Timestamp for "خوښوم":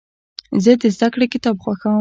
1.63-1.89